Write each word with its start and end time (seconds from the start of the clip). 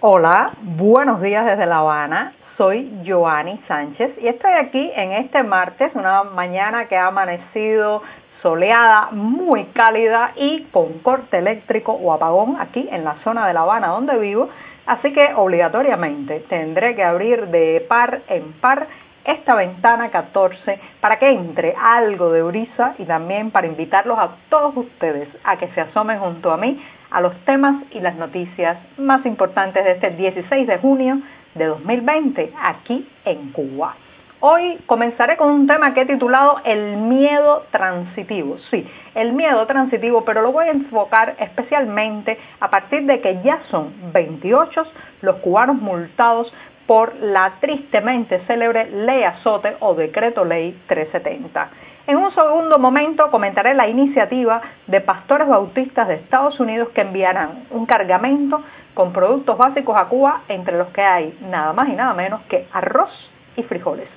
Hola, 0.00 0.52
buenos 0.62 1.20
días 1.20 1.44
desde 1.44 1.66
La 1.66 1.78
Habana. 1.78 2.32
Soy 2.56 3.02
Joanny 3.04 3.60
Sánchez 3.66 4.12
y 4.22 4.28
estoy 4.28 4.52
aquí 4.52 4.92
en 4.94 5.10
este 5.10 5.42
martes, 5.42 5.90
una 5.96 6.22
mañana 6.22 6.84
que 6.84 6.96
ha 6.96 7.08
amanecido 7.08 8.04
soleada, 8.40 9.08
muy 9.10 9.64
cálida 9.74 10.34
y 10.36 10.68
con 10.70 11.00
corte 11.00 11.38
eléctrico 11.38 11.94
o 11.94 12.12
apagón 12.12 12.58
aquí 12.60 12.88
en 12.92 13.02
la 13.02 13.16
zona 13.24 13.48
de 13.48 13.54
La 13.54 13.62
Habana 13.62 13.88
donde 13.88 14.16
vivo. 14.20 14.48
Así 14.86 15.12
que 15.12 15.34
obligatoriamente 15.34 16.44
tendré 16.48 16.94
que 16.94 17.02
abrir 17.02 17.48
de 17.48 17.84
par 17.88 18.20
en 18.28 18.52
par 18.60 18.86
esta 19.24 19.56
ventana 19.56 20.10
14 20.10 20.78
para 21.00 21.18
que 21.18 21.28
entre 21.28 21.74
algo 21.76 22.30
de 22.30 22.44
brisa 22.44 22.94
y 22.98 23.04
también 23.04 23.50
para 23.50 23.66
invitarlos 23.66 24.16
a 24.16 24.30
todos 24.48 24.76
ustedes 24.76 25.28
a 25.42 25.56
que 25.56 25.66
se 25.74 25.80
asomen 25.80 26.20
junto 26.20 26.52
a 26.52 26.56
mí 26.56 26.80
a 27.10 27.20
los 27.20 27.34
temas 27.44 27.82
y 27.90 28.00
las 28.00 28.16
noticias 28.16 28.78
más 28.96 29.24
importantes 29.26 29.84
de 29.84 29.92
este 29.92 30.10
16 30.10 30.66
de 30.66 30.78
junio 30.78 31.20
de 31.54 31.66
2020 31.66 32.52
aquí 32.62 33.08
en 33.24 33.52
Cuba. 33.52 33.94
Hoy 34.40 34.78
comenzaré 34.86 35.36
con 35.36 35.50
un 35.50 35.66
tema 35.66 35.94
que 35.94 36.02
he 36.02 36.06
titulado 36.06 36.60
El 36.64 36.96
miedo 36.96 37.64
transitivo. 37.72 38.56
Sí, 38.70 38.86
el 39.16 39.32
miedo 39.32 39.66
transitivo, 39.66 40.24
pero 40.24 40.42
lo 40.42 40.52
voy 40.52 40.66
a 40.66 40.70
enfocar 40.70 41.34
especialmente 41.40 42.38
a 42.60 42.70
partir 42.70 43.04
de 43.06 43.20
que 43.20 43.40
ya 43.42 43.58
son 43.68 43.92
28 44.12 44.84
los 45.22 45.36
cubanos 45.36 45.76
multados 45.76 46.54
por 46.86 47.16
la 47.16 47.54
tristemente 47.60 48.38
célebre 48.46 48.88
Ley 48.90 49.24
Azote 49.24 49.76
o 49.80 49.94
Decreto 49.94 50.44
Ley 50.44 50.80
370. 50.86 51.70
En 52.08 52.16
un 52.16 52.34
segundo 52.34 52.78
momento 52.78 53.30
comentaré 53.30 53.74
la 53.74 53.86
iniciativa 53.86 54.62
de 54.86 55.02
pastores 55.02 55.46
bautistas 55.46 56.08
de 56.08 56.14
Estados 56.14 56.58
Unidos 56.58 56.88
que 56.94 57.02
enviarán 57.02 57.66
un 57.70 57.84
cargamento 57.84 58.62
con 58.94 59.12
productos 59.12 59.58
básicos 59.58 59.94
a 59.94 60.06
Cuba, 60.06 60.40
entre 60.48 60.78
los 60.78 60.88
que 60.88 61.02
hay 61.02 61.38
nada 61.50 61.74
más 61.74 61.86
y 61.90 61.92
nada 61.92 62.14
menos 62.14 62.40
que 62.48 62.66
arroz 62.72 63.10
y 63.56 63.62
frijoles. 63.62 64.08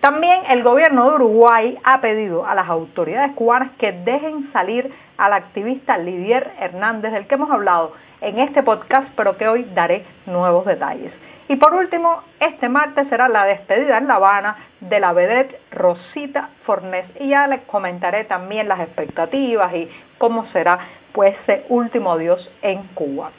También 0.00 0.42
el 0.50 0.62
gobierno 0.62 1.10
de 1.10 1.16
Uruguay 1.16 1.78
ha 1.82 2.00
pedido 2.00 2.46
a 2.46 2.54
las 2.54 2.68
autoridades 2.68 3.32
cubanas 3.32 3.72
que 3.76 3.90
dejen 3.90 4.52
salir 4.52 4.94
al 5.18 5.32
activista 5.32 5.98
Lidier 5.98 6.52
Hernández, 6.60 7.10
del 7.10 7.26
que 7.26 7.34
hemos 7.34 7.50
hablado 7.50 7.92
en 8.20 8.38
este 8.38 8.62
podcast, 8.62 9.08
pero 9.16 9.36
que 9.36 9.48
hoy 9.48 9.66
daré 9.74 10.04
nuevos 10.26 10.64
detalles. 10.64 11.12
Y 11.48 11.56
por 11.56 11.74
último, 11.74 12.22
este 12.40 12.68
martes 12.68 13.08
será 13.08 13.28
la 13.28 13.44
despedida 13.44 13.98
en 13.98 14.06
La 14.06 14.14
Habana 14.14 14.56
de 14.80 15.00
la 15.00 15.12
vedette 15.12 15.60
Rosita 15.70 16.50
Fornés 16.64 17.06
y 17.20 17.28
ya 17.28 17.46
les 17.46 17.62
comentaré 17.62 18.24
también 18.24 18.68
las 18.68 18.80
expectativas 18.80 19.74
y 19.74 19.90
cómo 20.18 20.46
será 20.52 20.78
pues 21.12 21.36
ese 21.42 21.66
último 21.68 22.12
adiós 22.12 22.50
en 22.62 22.82
Cuba. 22.94 23.30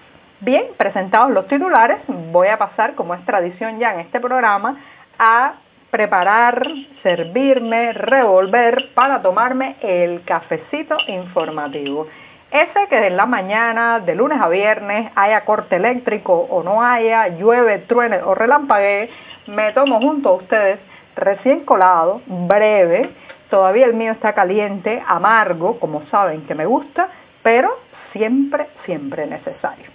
Bien, 0.42 0.66
presentados 0.78 1.32
los 1.32 1.48
titulares, 1.48 2.00
voy 2.08 2.50
a 2.50 2.58
pasar, 2.58 2.96
como 2.96 3.14
es 3.14 3.26
tradición 3.26 3.80
ya 3.80 3.94
en 3.94 4.02
este 4.02 4.20
programa, 4.20 4.78
a 5.18 5.54
preparar, 5.90 6.68
servirme, 7.02 7.94
revolver 7.94 8.90
para 8.94 9.22
tomarme 9.22 9.78
el 9.82 10.24
cafecito 10.26 10.98
informativo. 11.08 12.08
Ese 12.54 12.88
que 12.88 13.08
en 13.08 13.18
la 13.18 13.26
mañana, 13.26 14.00
de 14.00 14.14
lunes 14.14 14.40
a 14.40 14.48
viernes, 14.48 15.12
haya 15.16 15.44
corte 15.44 15.78
eléctrico 15.78 16.34
o 16.36 16.62
no 16.62 16.84
haya, 16.84 17.30
llueve, 17.30 17.80
truene 17.80 18.22
o 18.22 18.36
relampaguee, 18.36 19.10
me 19.48 19.72
tomo 19.74 20.00
junto 20.00 20.30
a 20.30 20.34
ustedes 20.34 20.80
recién 21.16 21.66
colado, 21.66 22.22
breve, 22.28 23.10
todavía 23.50 23.88
el 23.88 23.96
mío 23.96 24.12
está 24.12 24.34
caliente, 24.34 25.02
amargo, 25.08 25.80
como 25.80 26.06
saben 26.12 26.46
que 26.46 26.54
me 26.54 26.68
gusta, 26.68 27.10
pero 27.42 27.76
siempre, 28.12 28.68
siempre 28.86 29.26
necesario. 29.26 29.88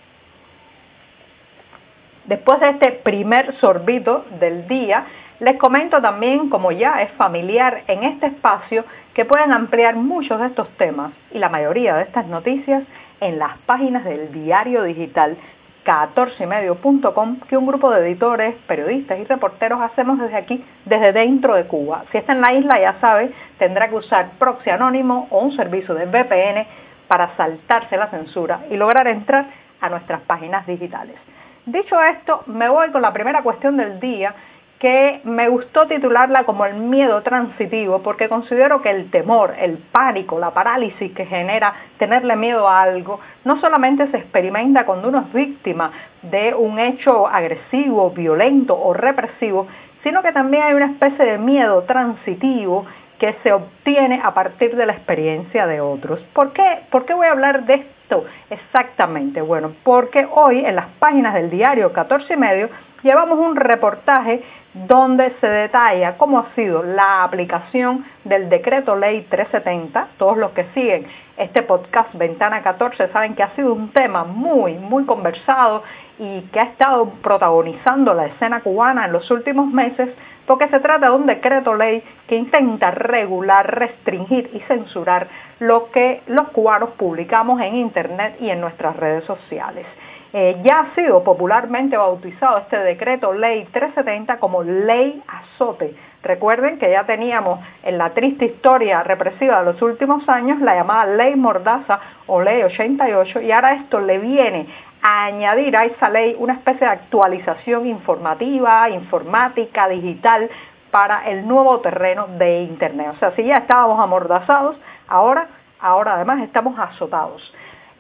Después 2.25 2.59
de 2.59 2.71
este 2.71 2.91
primer 2.91 3.55
sorbito 3.61 4.25
del 4.41 4.67
día, 4.67 5.07
les 5.41 5.57
comento 5.57 6.01
también, 6.01 6.51
como 6.51 6.73
ya 6.73 7.03
es 7.03 7.13
familiar 7.13 7.83
en 7.87 8.03
este 8.05 8.27
espacio, 8.27 8.85
que 9.15 9.25
pueden 9.25 9.53
ampliar 9.53 9.95
muchos 9.97 10.41
de 10.41 10.47
estos 10.47 10.69
temas 10.77 11.13
y 11.33 11.39
la 11.39 11.49
mayoría 11.49 11.97
de 11.97 12.03
estas 12.03 12.27
noticias 12.27 12.83
en 13.21 13.39
las 13.39 13.57
páginas 13.59 14.05
del 14.05 14.33
diario 14.33 14.83
digital 14.83 15.37
14medio.com 15.85 17.41
que 17.49 17.57
un 17.57 17.67
grupo 17.67 17.91
de 17.91 18.07
editores, 18.07 18.55
periodistas 18.67 19.19
y 19.19 19.25
reporteros 19.25 19.81
hacemos 19.81 20.19
desde 20.19 20.37
aquí, 20.37 20.65
desde 20.85 21.13
dentro 21.13 21.55
de 21.55 21.65
Cuba. 21.65 22.05
Si 22.13 22.19
está 22.19 22.33
en 22.33 22.41
la 22.41 22.53
isla, 22.53 22.81
ya 22.81 23.01
sabe, 23.01 23.33
tendrá 23.59 23.89
que 23.89 23.95
usar 23.95 24.31
proxy 24.39 24.71
anónimo 24.71 25.29
o 25.31 25.39
un 25.39 25.53
servicio 25.53 25.95
de 25.95 26.07
VPN 26.07 26.67
para 27.07 27.35
saltarse 27.37 27.97
la 27.97 28.09
censura 28.09 28.61
y 28.71 28.77
lograr 28.77 29.07
entrar 29.09 29.47
a 29.81 29.89
nuestras 29.89 30.21
páginas 30.23 30.67
digitales. 30.67 31.17
Dicho 31.65 32.01
esto, 32.03 32.43
me 32.47 32.69
voy 32.69 32.91
con 32.91 33.03
la 33.03 33.13
primera 33.13 33.43
cuestión 33.43 33.77
del 33.77 33.99
día 34.01 34.35
que 34.79 35.21
me 35.25 35.49
gustó 35.49 35.87
titularla 35.87 36.45
como 36.45 36.65
el 36.65 36.75
miedo 36.75 37.23
transitivo 37.23 38.01
porque 38.03 38.29
considero 38.29 38.81
que 38.81 38.91
el 38.91 39.11
temor, 39.11 39.55
el 39.59 39.79
pánico, 39.79 40.39
la 40.39 40.53
parálisis 40.53 41.13
que 41.13 41.27
genera 41.27 41.75
tenerle 41.99 42.37
miedo 42.37 42.69
a 42.69 42.83
algo, 42.83 43.19
no 43.45 43.61
solamente 43.61 44.07
se 44.09 44.19
experimenta 44.19 44.87
cuando 44.87 45.09
uno 45.09 45.27
es 45.27 45.33
víctima 45.33 45.91
de 46.23 46.55
un 46.55 46.79
hecho 46.79 47.27
agresivo, 47.27 48.11
violento 48.11 48.79
o 48.79 48.95
represivo, 48.95 49.67
sino 50.05 50.23
que 50.23 50.33
también 50.33 50.63
hay 50.63 50.75
una 50.75 50.93
especie 50.93 51.25
de 51.25 51.39
miedo 51.39 51.83
transitivo 51.83 52.87
que 53.19 53.35
se 53.43 53.53
obtiene 53.53 54.21
a 54.23 54.33
partir 54.33 54.77
de 54.77 54.87
la 54.87 54.93
experiencia 54.93 55.67
de 55.67 55.81
otros. 55.81 56.21
¿Por 56.33 56.53
qué, 56.53 56.83
¿Por 56.91 57.05
qué 57.05 57.15
voy 57.15 57.27
a 57.27 57.33
hablar 57.33 57.65
de 57.65 57.75
esto 57.75 58.25
exactamente? 58.49 59.41
Bueno, 59.41 59.73
porque 59.83 60.27
hoy 60.31 60.65
en 60.65 60.77
las 60.77 60.87
páginas 61.01 61.35
del 61.35 61.51
diario 61.51 61.93
14 61.93 62.33
y 62.33 62.37
medio 62.37 62.69
llevamos 63.03 63.39
un 63.39 63.57
reportaje 63.57 64.43
donde 64.75 65.35
se 65.41 65.47
detalla 65.47 66.17
cómo 66.17 66.39
ha 66.39 66.55
sido 66.55 66.83
la 66.83 67.25
aplicación 67.25 68.05
del 68.25 68.49
decreto 68.49 68.97
ley 68.97 69.27
370. 69.31 70.09
Todos 70.19 70.37
los 70.37 70.53
que 70.53 70.65
siguen 70.75 71.07
este 71.37 71.63
podcast 71.63 72.15
Ventana 72.15 72.63
14 72.63 73.09
saben 73.09 73.35
que 73.35 73.43
ha 73.43 73.55
sido 73.55 73.73
un 73.73 73.91
tema 73.91 74.25
muy, 74.25 74.75
muy 74.75 75.05
conversado 75.05 75.83
y 76.19 76.43
que 76.53 76.61
ha 76.61 76.65
estado 76.65 77.11
protagonizando 77.23 78.13
la 78.15 78.27
escena 78.27 78.61
cubana 78.61 79.07
en 79.07 79.13
los 79.13 79.31
últimos 79.31 79.69
meses 79.69 80.11
porque 80.47 80.69
se 80.69 80.81
trata 80.81 81.07
de 81.07 81.13
un 81.13 81.27
decreto 81.27 81.75
ley 81.75 82.03
que 82.27 82.37
intenta 82.37 82.91
regular, 82.91 83.79
restringir 83.79 84.51
y 84.55 84.61
censurar 84.61 85.29
lo 85.61 85.91
que 85.91 86.23
los 86.27 86.49
cubanos 86.49 86.91
publicamos 86.91 87.61
en 87.61 87.77
Internet 87.77 88.37
y 88.41 88.49
en 88.51 88.61
nuestras 88.61 88.97
redes 88.97 89.25
sociales. 89.25 89.87
Eh, 90.33 90.61
ya 90.63 90.81
ha 90.81 90.95
sido 90.95 91.25
popularmente 91.25 91.97
bautizado 91.97 92.59
este 92.59 92.77
decreto 92.77 93.33
ley 93.33 93.65
370 93.73 94.39
como 94.39 94.63
ley 94.63 95.23
azote. 95.27 95.95
Recuerden 96.23 96.79
que 96.79 96.91
ya 96.91 97.05
teníamos 97.05 97.61
en 97.83 97.97
la 97.97 98.11
triste 98.11 98.45
historia 98.45 99.03
represiva 99.03 99.61
de 99.61 99.73
los 99.73 99.81
últimos 99.81 100.29
años 100.29 100.61
la 100.61 100.75
llamada 100.75 101.07
ley 101.07 101.35
mordaza 101.35 102.01
o 102.27 102.43
ley 102.43 102.63
88 102.63 103.41
y 103.41 103.53
ahora 103.53 103.75
esto 103.75 104.01
le 104.01 104.19
viene 104.19 104.67
a 105.01 105.27
añadir 105.27 105.75
a 105.77 105.87
esa 105.87 106.11
ley 106.11 106.37
una 106.39 106.55
especie 106.55 106.87
de 106.87 106.93
actualización 106.93 107.87
informativa, 107.87 108.91
informática, 108.91 109.89
digital 109.89 110.51
para 110.91 111.27
el 111.31 111.49
nuevo 111.49 111.81
terreno 111.81 112.27
de 112.39 112.63
Internet. 112.65 113.13
O 113.15 113.19
sea, 113.19 113.31
si 113.33 113.45
ya 113.45 113.59
estábamos 113.59 113.99
amordazados, 113.99 114.77
ahora, 115.07 115.49
ahora 115.81 116.15
además 116.15 116.43
estamos 116.43 116.79
azotados. 116.79 117.55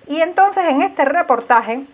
Y 0.09 0.21
entonces 0.21 0.65
en 0.69 0.83
este 0.83 1.05
reportaje 1.05 1.85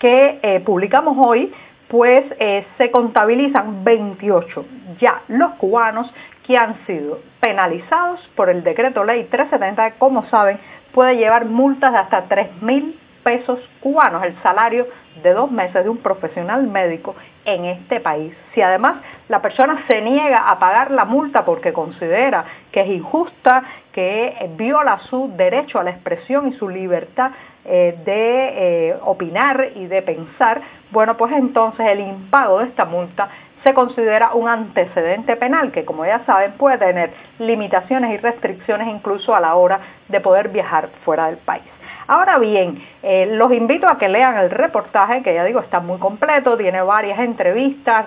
que 0.00 0.40
eh, 0.42 0.60
publicamos 0.60 1.16
hoy, 1.16 1.52
pues 1.86 2.24
eh, 2.40 2.66
se 2.78 2.90
contabilizan 2.90 3.84
28 3.84 4.64
ya 4.98 5.22
los 5.28 5.52
cubanos 5.52 6.12
que 6.46 6.56
han 6.56 6.84
sido 6.86 7.20
penalizados 7.40 8.20
por 8.34 8.48
el 8.48 8.64
decreto 8.64 9.04
ley 9.04 9.24
370, 9.30 9.98
como 9.98 10.26
saben, 10.26 10.58
puede 10.92 11.16
llevar 11.16 11.44
multas 11.44 11.92
de 11.92 11.98
hasta 11.98 12.22
3 12.24 12.62
mil 12.62 12.98
pesos 13.22 13.58
cubanos, 13.80 14.22
el 14.24 14.34
salario 14.42 14.86
de 15.22 15.32
dos 15.32 15.50
meses 15.50 15.84
de 15.84 15.90
un 15.90 15.98
profesional 15.98 16.66
médico 16.66 17.14
en 17.44 17.64
este 17.64 18.00
país. 18.00 18.34
Si 18.54 18.62
además 18.62 18.96
la 19.28 19.42
persona 19.42 19.84
se 19.86 20.00
niega 20.00 20.50
a 20.50 20.58
pagar 20.58 20.90
la 20.90 21.04
multa 21.04 21.44
porque 21.44 21.72
considera 21.72 22.44
que 22.72 22.80
es 22.82 22.88
injusta, 22.88 23.62
que 23.92 24.50
viola 24.56 24.98
su 25.10 25.32
derecho 25.36 25.78
a 25.78 25.84
la 25.84 25.90
expresión 25.90 26.48
y 26.48 26.52
su 26.54 26.68
libertad 26.68 27.32
eh, 27.64 27.98
de 28.04 28.88
eh, 28.88 28.96
opinar 29.02 29.72
y 29.74 29.86
de 29.86 30.02
pensar, 30.02 30.60
bueno, 30.90 31.16
pues 31.16 31.32
entonces 31.32 31.86
el 31.88 32.00
impago 32.00 32.60
de 32.60 32.66
esta 32.66 32.84
multa 32.84 33.28
se 33.62 33.74
considera 33.74 34.32
un 34.32 34.48
antecedente 34.48 35.36
penal 35.36 35.70
que, 35.70 35.84
como 35.84 36.06
ya 36.06 36.24
saben, 36.24 36.52
puede 36.52 36.78
tener 36.78 37.12
limitaciones 37.38 38.14
y 38.14 38.16
restricciones 38.16 38.88
incluso 38.88 39.34
a 39.34 39.40
la 39.40 39.54
hora 39.54 39.80
de 40.08 40.20
poder 40.20 40.48
viajar 40.48 40.88
fuera 41.04 41.26
del 41.26 41.36
país. 41.36 41.64
Ahora 42.10 42.38
bien, 42.38 42.82
eh, 43.04 43.24
los 43.36 43.52
invito 43.52 43.88
a 43.88 43.96
que 43.96 44.08
lean 44.08 44.36
el 44.36 44.50
reportaje, 44.50 45.22
que 45.22 45.32
ya 45.32 45.44
digo 45.44 45.60
está 45.60 45.78
muy 45.78 46.00
completo, 46.00 46.56
tiene 46.56 46.82
varias 46.82 47.20
entrevistas, 47.20 48.06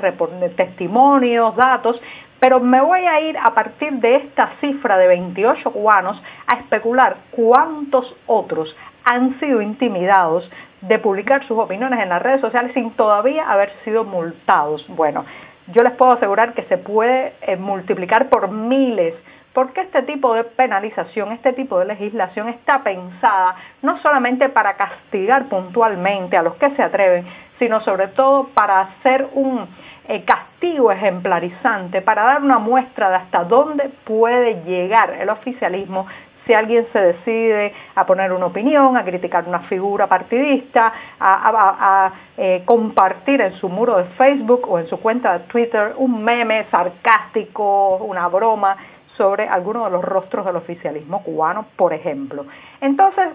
testimonios, 0.58 1.56
datos, 1.56 2.02
pero 2.38 2.60
me 2.60 2.82
voy 2.82 3.00
a 3.00 3.22
ir 3.22 3.38
a 3.38 3.54
partir 3.54 3.94
de 3.94 4.18
esta 4.18 4.56
cifra 4.60 4.98
de 4.98 5.08
28 5.08 5.72
cubanos 5.72 6.22
a 6.48 6.56
especular 6.56 7.16
cuántos 7.32 8.14
otros 8.28 8.76
han 9.06 9.40
sido 9.40 9.62
intimidados 9.62 10.52
de 10.82 11.00
publicar 11.00 11.48
sus 11.48 11.58
opiniones 11.58 12.02
en 12.02 12.10
las 12.10 12.22
redes 12.22 12.42
sociales 12.42 12.74
sin 12.74 12.92
todavía 12.92 13.50
haber 13.50 13.72
sido 13.86 14.04
multados. 14.04 14.86
Bueno, 14.90 15.24
yo 15.68 15.82
les 15.82 15.94
puedo 15.94 16.12
asegurar 16.12 16.54
que 16.56 16.64
se 16.64 16.78
puede 16.78 17.36
eh, 17.42 17.56
multiplicar 17.56 18.28
por 18.28 18.52
miles 18.52 19.14
porque 19.54 19.82
este 19.82 20.02
tipo 20.04 20.34
de 20.34 20.44
penalización, 20.44 21.32
este 21.32 21.54
tipo 21.54 21.80
de 21.80 21.86
legislación 21.86 22.50
está 22.50 22.84
pensada 22.84 23.56
no 23.82 24.00
solamente 24.00 24.50
para 24.50 24.74
castigar 24.76 25.46
puntualmente 25.46 26.36
a 26.36 26.44
los 26.44 26.56
que 26.56 26.72
se 26.72 26.82
atreven, 26.82 27.26
sino 27.60 27.82
sobre 27.82 28.08
todo 28.10 28.48
para 28.54 28.82
hacer 28.82 29.28
un 29.34 29.68
eh, 30.08 30.24
castigo 30.26 30.92
ejemplarizante, 30.92 32.02
para 32.02 32.24
dar 32.24 32.44
una 32.44 32.60
muestra 32.60 33.10
de 33.10 33.16
hasta 33.18 33.44
dónde 33.44 33.90
puede 34.06 34.64
llegar 34.64 35.12
el 35.12 35.30
oficialismo 35.30 36.08
si 36.46 36.54
alguien 36.54 36.86
se 36.92 37.00
decide 37.00 37.74
a 37.96 38.06
poner 38.06 38.34
una 38.34 38.48
opinión, 38.48 38.98
a 38.98 39.06
criticar 39.06 39.48
una 39.48 39.60
figura 39.62 40.08
partidista, 40.08 40.92
a, 41.20 42.12
eh, 42.36 42.64
compartir 42.66 43.40
en 43.40 43.54
su 43.54 43.70
muro 43.70 43.98
de 43.98 44.06
Facebook 44.18 44.68
o 44.68 44.80
en 44.80 44.88
su 44.88 45.00
cuenta 45.00 45.38
de 45.38 45.46
Twitter 45.46 45.94
un 45.98 46.24
meme 46.24 46.66
sarcástico, 46.70 47.98
una 47.98 48.28
broma 48.28 48.76
sobre 49.18 49.48
alguno 49.48 49.86
de 49.86 49.92
los 49.92 50.04
rostros 50.04 50.45
del 50.45 50.56
oficialismo 50.56 51.24
cubano, 51.24 51.65
por 51.75 51.94
ejemplo. 51.94 52.45
Entonces, 52.81 53.30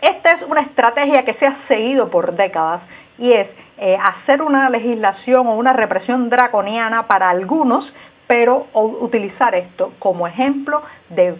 esta 0.00 0.32
es 0.32 0.42
una 0.42 0.62
estrategia 0.62 1.24
que 1.24 1.34
se 1.34 1.46
ha 1.46 1.56
seguido 1.66 2.08
por 2.08 2.34
décadas 2.34 2.82
y 3.18 3.32
es 3.32 3.48
eh, 3.78 3.96
hacer 4.00 4.42
una 4.42 4.70
legislación 4.70 5.46
o 5.46 5.56
una 5.56 5.72
represión 5.72 6.28
draconiana 6.28 7.06
para 7.06 7.30
algunos, 7.30 7.92
pero 8.28 8.66
utilizar 8.74 9.54
esto 9.54 9.92
como 9.98 10.28
ejemplo 10.28 10.82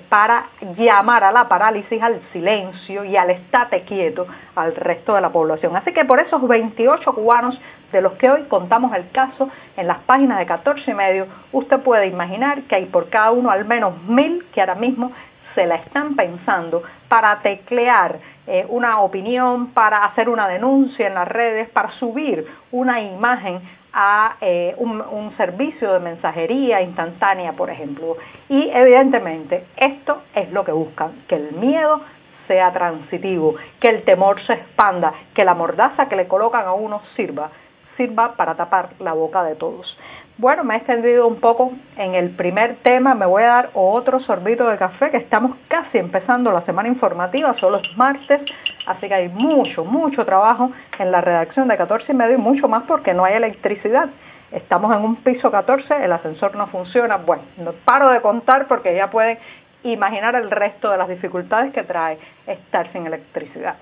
para 0.09 0.47
llamar 0.77 1.23
a 1.23 1.31
la 1.31 1.47
parálisis, 1.47 2.03
al 2.03 2.19
silencio 2.33 3.05
y 3.05 3.15
al 3.15 3.31
estate 3.31 3.83
quieto 3.83 4.27
al 4.57 4.75
resto 4.75 5.15
de 5.15 5.21
la 5.21 5.29
población. 5.29 5.77
Así 5.77 5.93
que 5.93 6.07
por 6.07 6.19
esos 6.19 6.47
28 6.49 7.13
cubanos 7.13 7.61
de 7.93 8.01
los 8.01 8.13
que 8.15 8.31
hoy 8.31 8.43
contamos 8.45 8.95
el 8.95 9.11
caso 9.11 9.49
en 9.77 9.87
las 9.87 9.99
páginas 10.01 10.39
de 10.39 10.47
14 10.47 10.91
y 10.91 10.95
medio, 10.95 11.27
usted 11.53 11.81
puede 11.81 12.07
imaginar 12.07 12.63
que 12.63 12.77
hay 12.77 12.85
por 12.87 13.09
cada 13.09 13.31
uno 13.31 13.51
al 13.51 13.65
menos 13.65 14.03
mil 14.05 14.47
que 14.53 14.61
ahora 14.61 14.75
mismo 14.75 15.13
se 15.55 15.67
la 15.67 15.77
están 15.77 16.15
pensando 16.15 16.83
para 17.09 17.41
teclear 17.41 18.19
eh, 18.47 18.65
una 18.69 19.01
opinión, 19.01 19.69
para 19.69 20.05
hacer 20.05 20.29
una 20.29 20.47
denuncia 20.49 21.07
en 21.07 21.15
las 21.15 21.27
redes, 21.27 21.69
para 21.71 21.91
subir 21.93 22.47
una 22.71 23.01
imagen 23.01 23.61
a 23.93 24.37
eh, 24.41 24.75
un, 24.79 25.33
servicio 25.37 25.93
de 25.93 26.01
mensajería 26.01 26.81
instantánea, 26.83 27.53
por 27.53 27.71
ejemplo. 27.71 28.17
Y 28.49 28.71
evidentemente 28.73 29.67
esto 29.77 30.23
es 30.35 30.51
lo 30.53 30.65
que 30.65 30.73
buscan, 30.73 31.25
que 31.27 31.37
el 31.37 31.53
miedo 31.53 32.03
sea 32.47 32.73
transitivo, 32.73 33.57
que 33.81 33.89
el 33.89 34.05
temor 34.05 34.41
se 34.43 34.55
expanda, 34.55 35.13
que 35.35 35.45
la 35.45 35.55
mordaza 35.55 36.09
que 36.09 36.17
le 36.17 36.29
colocan 36.29 36.67
a 36.67 36.73
uno 36.73 37.03
sirva, 37.17 37.51
sirva 37.99 38.33
para 38.33 38.55
tapar 38.55 38.91
la 39.01 39.13
boca 39.13 39.45
de 39.45 39.57
todos. 39.57 39.95
Bueno, 40.39 40.63
me 40.63 40.75
he 40.75 40.77
extendido 40.79 41.27
un 41.27 41.41
poco 41.41 41.73
en 41.97 42.15
el 42.15 42.31
primer 42.31 42.77
tema, 42.77 43.15
me 43.15 43.27
voy 43.27 43.43
a 43.43 43.49
dar 43.49 43.71
otro 43.75 44.21
sorbito 44.21 44.69
de 44.69 44.79
café, 44.79 45.11
que 45.11 45.17
estamos 45.17 45.57
casi 45.67 45.99
empezando 45.99 46.53
la 46.53 46.63
semana 46.63 46.89
informativa, 46.89 47.55
son 47.59 47.73
los 47.73 47.97
martes, 47.97 48.41
así 48.87 49.09
que 49.09 49.15
hay 49.15 49.29
mucho, 49.29 49.85
mucho 49.85 50.25
trabajo 50.25 50.71
en 51.01 51.11
la 51.11 51.21
redacción 51.21 51.67
de 51.67 51.77
14 51.77 52.13
y 52.13 52.15
medio 52.15 52.37
y 52.37 52.41
mucho 52.41 52.69
más 52.69 52.85
porque 52.85 53.13
no 53.15 53.25
hay 53.25 53.35
electricidad. 53.35 54.09
Estamos 54.53 54.97
en 54.97 55.03
un 55.03 55.17
piso 55.17 55.51
14, 55.51 56.05
el 56.05 56.13
ascensor 56.13 56.55
no 56.55 56.69
funciona. 56.69 57.17
Bueno, 57.17 57.43
no 57.57 57.73
paro 57.85 58.11
de 58.11 58.21
contar 58.21 58.69
porque 58.69 58.95
ya 58.95 59.11
pueden 59.11 59.39
imaginar 59.83 60.37
el 60.37 60.51
resto 60.51 60.91
de 60.91 60.99
las 60.99 61.09
dificultades 61.09 61.73
que 61.73 61.83
trae 61.83 62.17
estar 62.47 62.91
sin 62.93 63.07
electricidad. 63.07 63.75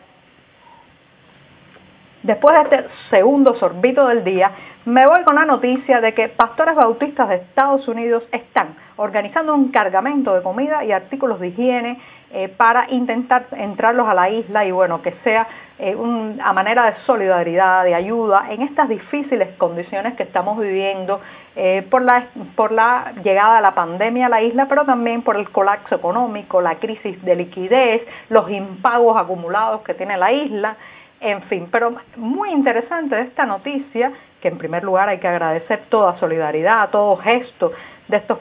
Después 2.26 2.56
de 2.56 2.76
este 2.76 2.88
segundo 3.08 3.54
sorbito 3.54 4.08
del 4.08 4.24
día, 4.24 4.50
me 4.84 5.06
voy 5.06 5.22
con 5.22 5.36
la 5.36 5.44
noticia 5.44 6.00
de 6.00 6.12
que 6.12 6.28
pastores 6.28 6.74
bautistas 6.74 7.28
de 7.28 7.36
Estados 7.36 7.86
Unidos 7.86 8.24
están 8.32 8.74
organizando 8.96 9.54
un 9.54 9.70
cargamento 9.70 10.34
de 10.34 10.42
comida 10.42 10.84
y 10.84 10.90
artículos 10.90 11.38
de 11.38 11.48
higiene 11.48 12.00
eh, 12.32 12.48
para 12.48 12.90
intentar 12.90 13.46
entrarlos 13.52 14.08
a 14.08 14.14
la 14.14 14.28
isla 14.28 14.64
y 14.64 14.72
bueno, 14.72 15.02
que 15.02 15.12
sea 15.22 15.46
eh, 15.78 15.94
una 15.94 16.52
manera 16.52 16.86
de 16.86 16.96
solidaridad, 17.06 17.84
de 17.84 17.94
ayuda 17.94 18.46
en 18.50 18.62
estas 18.62 18.88
difíciles 18.88 19.54
condiciones 19.56 20.14
que 20.14 20.24
estamos 20.24 20.58
viviendo 20.58 21.20
eh, 21.54 21.86
por, 21.88 22.02
la, 22.02 22.26
por 22.56 22.72
la 22.72 23.12
llegada 23.22 23.56
de 23.56 23.62
la 23.62 23.74
pandemia 23.76 24.26
a 24.26 24.30
la 24.30 24.42
isla, 24.42 24.66
pero 24.68 24.84
también 24.84 25.22
por 25.22 25.36
el 25.36 25.48
colapso 25.50 25.94
económico, 25.94 26.60
la 26.60 26.74
crisis 26.74 27.22
de 27.24 27.36
liquidez, 27.36 28.02
los 28.30 28.50
impagos 28.50 29.16
acumulados 29.16 29.82
que 29.82 29.94
tiene 29.94 30.16
la 30.16 30.32
isla. 30.32 30.76
En 31.20 31.42
fin, 31.44 31.68
pero 31.70 31.94
muy 32.16 32.50
interesante 32.50 33.18
esta 33.20 33.46
noticia, 33.46 34.12
que 34.40 34.48
en 34.48 34.58
primer 34.58 34.84
lugar 34.84 35.08
hay 35.08 35.18
que 35.18 35.28
agradecer 35.28 35.84
toda 35.88 36.18
solidaridad, 36.18 36.90
todo 36.90 37.16
gesto 37.16 37.72
de 38.08 38.18
estos 38.18 38.38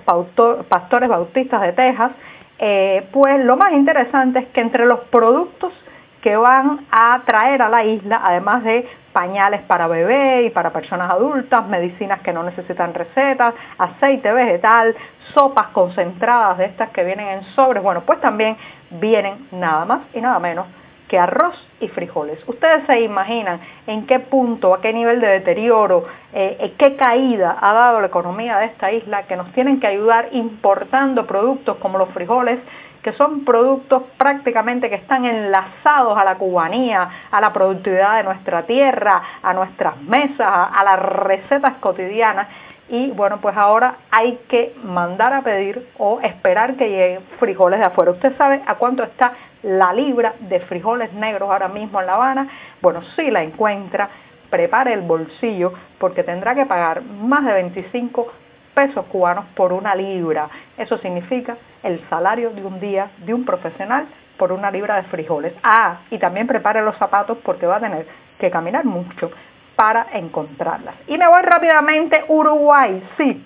pastores 0.68 1.10
bautistas 1.10 1.62
de 1.62 1.74
Texas, 1.74 2.12
eh, 2.60 3.08
pues 3.12 3.44
lo 3.44 3.58
más 3.58 3.74
interesante 3.74 4.40
es 4.40 4.48
que 4.48 4.62
entre 4.62 4.86
los 4.86 5.00
productos 5.06 5.74
que 6.22 6.36
van 6.36 6.86
a 6.92 7.22
traer 7.26 7.62
a 7.62 7.70
la 7.70 7.84
isla, 7.84 8.20
además 8.24 8.64
de 8.64 8.88
pañales 9.14 9.62
para 9.62 9.88
bebé 9.88 10.44
y 10.44 10.50
para 10.50 10.72
personas 10.74 11.10
adultas, 11.12 11.66
medicinas 11.68 12.20
que 12.22 12.34
no 12.34 12.44
necesitan 12.44 12.94
recetas, 12.94 13.54
aceite 13.78 14.32
vegetal, 14.32 14.96
sopas 15.34 15.68
concentradas 15.68 16.58
de 16.58 16.66
estas 16.66 16.90
que 16.90 17.04
vienen 17.04 17.28
en 17.28 17.44
sobres, 17.56 17.82
bueno, 17.82 18.02
pues 18.02 18.20
también 18.20 18.58
vienen 18.90 19.48
nada 19.52 19.86
más 19.86 20.02
y 20.14 20.20
nada 20.20 20.40
menos 20.40 20.66
que 21.08 21.20
arroz 21.20 21.56
y 21.80 21.88
frijoles. 21.90 22.40
Ustedes 22.48 22.86
se 22.88 23.02
imaginan 23.02 23.60
en 23.88 24.06
qué 24.08 24.20
punto, 24.20 24.74
a 24.74 24.82
qué 24.82 24.94
nivel 24.94 25.22
de 25.22 25.28
deterioro, 25.28 26.06
eh, 26.34 26.74
qué 26.78 26.96
caída 26.96 27.58
ha 27.60 27.74
dado 27.74 28.02
la 28.02 28.08
economía 28.08 28.58
de 28.58 28.66
esta 28.66 28.92
isla 28.92 29.24
que 29.24 29.36
nos 29.36 29.52
tienen 29.54 29.80
que 29.80 29.88
ayudar 29.88 30.30
importando 30.32 31.26
productos 31.26 31.78
como 31.78 31.98
los 31.98 32.10
frijoles, 32.10 32.60
que 33.04 33.14
son 33.14 33.46
productos 33.46 34.02
prácticamente 34.18 34.90
que 34.90 34.96
están 34.96 35.26
enlazados 35.26 36.18
a 36.18 36.24
la 36.24 36.36
cubanía, 36.36 37.08
a 37.30 37.40
la 37.40 37.54
productividad 37.54 38.18
de 38.18 38.24
nuestra 38.24 38.64
tierra, 38.64 39.22
a 39.44 39.54
nuestras 39.54 40.02
mesas, 40.02 40.48
a 40.50 40.84
las 40.84 41.00
recetas 41.00 41.76
cotidianas 41.76 42.48
y 42.88 43.10
bueno, 43.12 43.40
pues 43.42 43.58
ahora 43.58 43.96
hay 44.12 44.40
que 44.48 44.76
mandar 44.84 45.34
a 45.34 45.42
pedir 45.42 45.88
o 45.98 46.20
esperar 46.22 46.76
que 46.76 46.88
lleguen 46.88 47.22
frijoles 47.40 47.80
de 47.80 47.86
afuera. 47.86 48.12
¿Usted 48.12 48.38
sabe 48.38 48.62
a 48.66 48.76
cuánto 48.76 49.04
está 49.04 49.34
la 49.66 49.92
libra 49.94 50.36
de 50.40 50.60
frijoles 50.62 51.12
negros 51.14 51.50
ahora 51.50 51.68
mismo 51.68 52.00
en 52.00 52.06
La 52.06 52.14
Habana? 52.14 52.48
Bueno, 52.82 53.02
si 53.16 53.32
la 53.32 53.44
encuentra, 53.44 54.10
prepare 54.50 54.94
el 54.94 55.02
bolsillo 55.02 55.74
porque 56.00 56.24
tendrá 56.24 56.54
que 56.54 56.66
pagar 56.66 57.02
más 57.02 57.44
de 57.46 57.54
25 57.54 58.32
pesos 58.76 59.06
cubanos 59.08 59.46
por 59.56 59.74
una 59.74 59.96
libra. 59.96 60.50
Eso 60.78 60.98
significa 61.00 61.58
el 61.82 62.00
salario 62.10 62.52
de 62.52 62.64
un 62.64 62.80
día 62.80 63.10
de 63.26 63.34
un 63.34 63.44
profesional 63.44 64.06
por 64.38 64.52
una 64.52 64.70
libra 64.70 64.98
de 64.98 65.04
frijoles. 65.04 65.54
Ah, 65.64 66.00
y 66.12 66.20
también 66.20 66.46
prepare 66.46 66.82
los 66.82 66.98
zapatos 66.98 67.38
porque 67.44 67.66
va 67.66 67.78
a 67.78 67.80
tener 67.80 68.06
que 68.40 68.52
caminar 68.52 68.86
mucho 68.86 69.32
para 69.76 70.08
encontrarlas. 70.14 70.96
Y 71.08 71.18
me 71.18 71.28
voy 71.28 71.42
rápidamente, 71.42 72.24
Uruguay, 72.28 73.02
sí, 73.18 73.46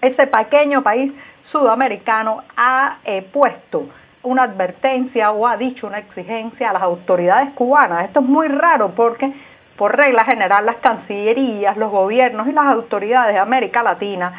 ese 0.00 0.26
pequeño 0.26 0.82
país 0.82 1.12
sudamericano 1.50 2.42
ha 2.56 2.98
eh, 3.04 3.22
puesto 3.32 3.88
una 4.22 4.44
advertencia 4.44 5.32
o 5.32 5.46
ha 5.46 5.56
dicho 5.56 5.86
una 5.86 5.98
exigencia 5.98 6.70
a 6.70 6.72
las 6.72 6.82
autoridades 6.82 7.52
cubanas. 7.54 8.04
Esto 8.04 8.20
es 8.20 8.26
muy 8.26 8.48
raro 8.48 8.90
porque 8.94 9.32
por 9.76 9.96
regla 9.96 10.24
general 10.24 10.66
las 10.66 10.76
cancillerías, 10.76 11.76
los 11.76 11.90
gobiernos 11.90 12.46
y 12.46 12.52
las 12.52 12.66
autoridades 12.66 13.34
de 13.34 13.40
América 13.40 13.82
Latina 13.82 14.32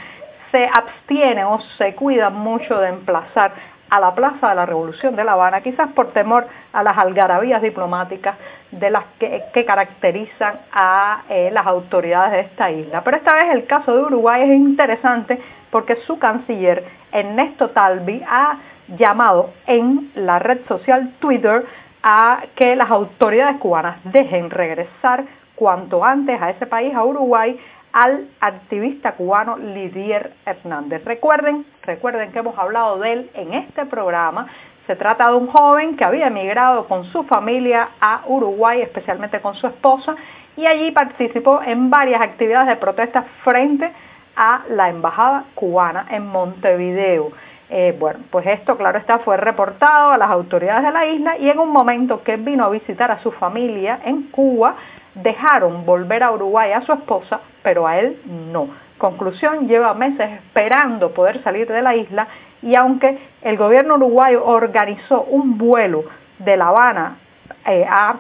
se 0.52 0.70
abstienen 0.72 1.46
o 1.46 1.60
se 1.78 1.96
cuidan 1.96 2.36
mucho 2.36 2.80
de 2.80 2.90
emplazar 2.90 3.52
a 3.90 4.00
la 4.00 4.16
Plaza 4.16 4.50
de 4.50 4.56
la 4.56 4.66
Revolución 4.66 5.16
de 5.16 5.24
La 5.24 5.34
Habana, 5.34 5.62
quizás 5.62 5.92
por 5.94 6.14
temor 6.14 6.48
a 6.72 6.82
las 6.82 6.98
algarabías 6.98 7.62
diplomáticas 7.62 8.36
de 8.72 8.90
las 8.90 9.04
que, 9.20 9.66
caracterizan 9.66 10.62
a 10.72 11.24
eh, 11.30 11.50
las 11.52 11.68
autoridades 11.68 12.32
de 12.32 12.40
esta 12.40 12.72
isla. 12.72 13.04
Pero 13.04 13.18
esta 13.18 13.36
vez 13.36 13.54
el 13.54 13.66
caso 13.66 13.96
de 13.96 14.02
Uruguay 14.02 14.42
es 14.44 14.56
interesante 14.56 15.40
porque 15.70 15.98
su 16.08 16.18
canciller 16.18 16.84
Ernesto 17.12 17.70
Talvi 17.70 18.24
ha 18.28 18.58
llamado 18.88 19.52
en 19.68 20.12
la 20.16 20.40
red 20.40 20.60
social 20.68 21.14
Twitter 21.20 21.66
a 22.04 22.44
que 22.56 22.76
las 22.76 22.92
autoridades 22.92 23.58
cubanas 23.58 23.98
dejen 24.04 24.50
regresar 24.50 25.26
cuanto 25.56 26.04
antes 26.04 26.42
a 26.42 26.50
ese 26.50 26.66
país, 26.66 26.94
a 26.94 27.04
Uruguay, 27.06 27.58
al 27.94 28.28
activista 28.42 29.14
cubano 29.14 29.58
Lidier 29.58 30.34
Hernández. 30.46 31.06
Recuerden, 31.06 31.66
recuerden 31.84 32.32
que 32.32 32.40
hemos 32.40 32.58
hablado 32.58 32.98
de 33.00 33.14
él 33.14 33.32
en 33.36 33.54
este 33.54 33.86
programa. 33.86 34.48
Se 34.88 34.96
trata 34.96 35.30
de 35.30 35.36
un 35.36 35.48
joven 35.48 35.96
que 35.96 36.04
había 36.04 36.28
emigrado 36.28 36.88
con 36.88 37.06
su 37.06 37.24
familia 37.24 37.90
a 38.02 38.24
Uruguay, 38.26 38.82
especialmente 38.82 39.40
con 39.40 39.54
su 39.56 39.68
esposa, 39.68 40.16
y 40.58 40.66
allí 40.66 40.92
participó 40.92 41.62
en 41.62 41.90
varias 41.90 42.22
actividades 42.22 42.68
de 42.68 42.76
protesta 42.76 43.24
frente 43.44 43.92
a 44.36 44.64
la 44.70 44.90
embajada 44.90 45.46
cubana 45.56 46.08
en 46.10 46.28
Montevideo. 46.28 47.32
Eh, 47.76 47.96
bueno, 47.98 48.20
pues 48.30 48.46
esto, 48.46 48.78
claro 48.78 49.00
está, 49.00 49.18
fue 49.18 49.36
reportado 49.36 50.12
a 50.12 50.18
las 50.20 50.30
autoridades 50.30 50.84
de 50.84 50.92
la 50.92 51.08
isla 51.08 51.38
y 51.40 51.50
en 51.50 51.58
un 51.58 51.72
momento 51.72 52.22
que 52.22 52.38
vino 52.38 52.66
a 52.66 52.70
visitar 52.70 53.10
a 53.10 53.20
su 53.24 53.32
familia 53.32 54.00
en 54.06 54.30
Cuba, 54.30 54.76
dejaron 55.16 55.84
volver 55.84 56.22
a 56.22 56.32
Uruguay 56.32 56.72
a 56.72 56.84
su 56.84 56.94
esposa, 56.94 57.40
pero 57.64 57.88
a 57.88 57.98
él 57.98 58.22
no. 58.52 58.68
Conclusión, 59.00 59.68
lleva 59.68 59.96
meses 59.96 60.34
esperando 60.34 61.16
poder 61.16 61.42
salir 61.42 61.68
de 61.68 61.82
la 61.82 61.96
isla 61.96 62.28
y 62.62 62.76
aunque 62.76 63.18
el 63.42 63.58
gobierno 63.58 63.96
uruguayo 63.96 64.46
organizó 64.46 65.24
un 65.24 65.58
vuelo 65.58 66.04
de 66.38 66.56
La 66.56 66.68
Habana 66.68 67.18
eh, 67.66 67.88
a 67.90 68.18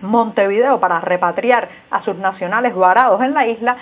Montevideo 0.00 0.80
para 0.80 0.98
repatriar 0.98 1.68
a 1.92 2.02
sus 2.02 2.16
nacionales 2.16 2.74
varados 2.74 3.22
en 3.22 3.34
la 3.34 3.46
isla, 3.46 3.76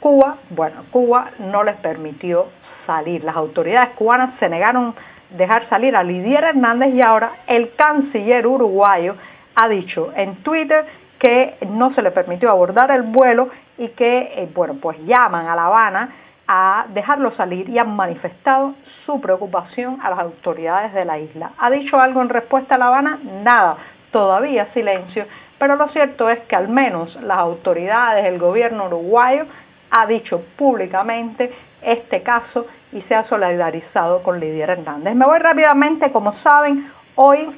Cuba, 0.00 0.36
bueno, 0.48 0.84
Cuba 0.90 1.32
no 1.38 1.64
les 1.64 1.76
permitió 1.76 2.46
salir. 2.86 3.24
Las 3.24 3.36
autoridades 3.36 3.90
cubanas 3.90 4.38
se 4.38 4.48
negaron 4.48 4.88
a 4.88 5.36
dejar 5.36 5.68
salir 5.68 5.96
a 5.96 6.02
Lidier 6.02 6.44
Hernández 6.44 6.94
y 6.94 7.02
ahora 7.02 7.32
el 7.46 7.74
canciller 7.74 8.46
uruguayo 8.46 9.16
ha 9.54 9.68
dicho 9.68 10.12
en 10.16 10.36
Twitter 10.36 10.84
que 11.18 11.56
no 11.68 11.94
se 11.94 12.02
le 12.02 12.10
permitió 12.10 12.50
abordar 12.50 12.90
el 12.90 13.02
vuelo 13.02 13.48
y 13.78 13.88
que, 13.88 14.32
eh, 14.36 14.48
bueno, 14.54 14.74
pues 14.80 14.98
llaman 15.06 15.46
a 15.46 15.56
La 15.56 15.66
Habana 15.66 16.10
a 16.46 16.86
dejarlo 16.90 17.34
salir 17.34 17.68
y 17.68 17.78
han 17.78 17.96
manifestado 17.96 18.74
su 19.06 19.20
preocupación 19.20 19.98
a 20.02 20.10
las 20.10 20.18
autoridades 20.18 20.92
de 20.92 21.04
la 21.04 21.18
isla. 21.18 21.52
¿Ha 21.58 21.70
dicho 21.70 21.98
algo 21.98 22.20
en 22.20 22.28
respuesta 22.28 22.74
a 22.74 22.78
La 22.78 22.88
Habana? 22.88 23.18
Nada, 23.42 23.76
todavía 24.12 24.66
silencio, 24.74 25.26
pero 25.58 25.76
lo 25.76 25.88
cierto 25.88 26.28
es 26.28 26.40
que 26.40 26.56
al 26.56 26.68
menos 26.68 27.14
las 27.22 27.38
autoridades, 27.38 28.26
el 28.26 28.38
gobierno 28.38 28.86
uruguayo, 28.86 29.46
ha 29.90 30.06
dicho 30.06 30.42
públicamente 30.56 31.52
este 31.84 32.22
caso 32.22 32.66
y 32.92 33.02
se 33.02 33.14
ha 33.14 33.24
solidarizado 33.28 34.22
con 34.22 34.40
Lidia 34.40 34.64
Hernández. 34.64 35.14
Me 35.14 35.26
voy 35.26 35.38
rápidamente, 35.38 36.10
como 36.12 36.32
saben, 36.42 36.90
hoy 37.16 37.54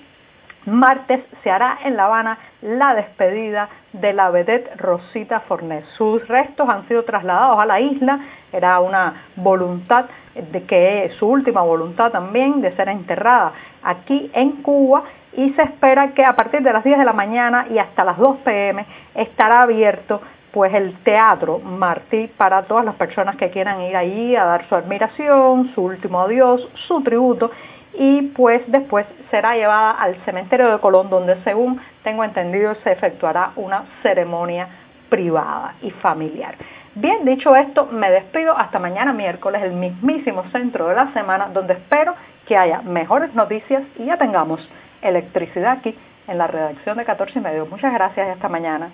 martes 0.66 1.24
se 1.42 1.50
hará 1.50 1.78
en 1.84 1.96
La 1.96 2.06
Habana 2.06 2.38
la 2.60 2.94
despedida 2.94 3.68
de 3.92 4.12
la 4.12 4.30
vedette 4.30 4.76
Rosita 4.76 5.40
Fornés. 5.40 5.84
Sus 5.96 6.26
restos 6.28 6.68
han 6.68 6.86
sido 6.88 7.04
trasladados 7.04 7.58
a 7.60 7.66
la 7.66 7.80
isla, 7.80 8.20
era 8.52 8.80
una 8.80 9.26
voluntad 9.36 10.06
de 10.34 10.64
que 10.64 11.10
su 11.18 11.26
última 11.28 11.62
voluntad 11.62 12.10
también 12.10 12.60
de 12.60 12.74
ser 12.74 12.88
enterrada 12.88 13.52
aquí 13.82 14.30
en 14.34 14.62
Cuba 14.62 15.04
y 15.36 15.50
se 15.50 15.62
espera 15.62 16.12
que 16.14 16.24
a 16.24 16.34
partir 16.34 16.62
de 16.62 16.72
las 16.72 16.82
10 16.82 16.98
de 16.98 17.04
la 17.04 17.12
mañana 17.12 17.66
y 17.70 17.78
hasta 17.78 18.04
las 18.04 18.18
2 18.18 18.38
pm 18.38 18.84
estará 19.14 19.62
abierto 19.62 20.20
pues 20.52 20.72
el 20.74 20.94
teatro 21.02 21.58
Martí 21.58 22.28
para 22.36 22.62
todas 22.62 22.84
las 22.84 22.94
personas 22.94 23.36
que 23.36 23.50
quieran 23.50 23.80
ir 23.82 23.96
allí 23.96 24.36
a 24.36 24.44
dar 24.44 24.68
su 24.68 24.74
admiración, 24.74 25.72
su 25.74 25.82
último 25.82 26.20
adiós, 26.20 26.68
su 26.86 27.02
tributo 27.02 27.50
y 27.94 28.22
pues 28.22 28.62
después 28.66 29.06
será 29.30 29.54
llevada 29.54 29.92
al 29.92 30.16
cementerio 30.24 30.70
de 30.70 30.78
Colón 30.78 31.08
donde 31.08 31.42
según 31.44 31.80
tengo 32.02 32.24
entendido 32.24 32.74
se 32.84 32.92
efectuará 32.92 33.52
una 33.56 33.84
ceremonia 34.02 34.68
privada 35.08 35.74
y 35.82 35.90
familiar. 35.90 36.56
Bien, 36.94 37.24
dicho 37.24 37.54
esto, 37.54 37.86
me 37.86 38.10
despido 38.10 38.56
hasta 38.56 38.78
mañana 38.78 39.12
miércoles, 39.12 39.62
el 39.62 39.72
mismísimo 39.72 40.44
centro 40.50 40.88
de 40.88 40.94
la 40.94 41.12
semana, 41.12 41.48
donde 41.52 41.74
espero 41.74 42.14
que 42.46 42.56
haya 42.56 42.80
mejores 42.82 43.34
noticias 43.34 43.82
y 43.98 44.06
ya 44.06 44.16
tengamos 44.16 44.66
electricidad 45.02 45.72
aquí 45.72 45.94
en 46.26 46.38
la 46.38 46.46
redacción 46.46 46.96
de 46.96 47.04
14 47.04 47.38
y 47.38 47.42
medio. 47.42 47.66
Muchas 47.66 47.92
gracias 47.92 48.28
y 48.28 48.30
hasta 48.30 48.48
mañana. 48.48 48.90